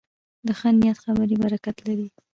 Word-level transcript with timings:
د 0.45 0.47
ښه 0.59 0.69
نیت 0.79 0.97
خبرې 1.03 1.35
برکت 1.43 1.77
لري 1.87 2.07